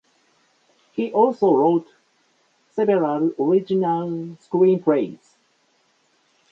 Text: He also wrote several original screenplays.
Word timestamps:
He 0.93 1.11
also 1.11 1.53
wrote 1.55 1.85
several 2.71 3.35
original 3.39 4.35
screenplays. 4.49 5.35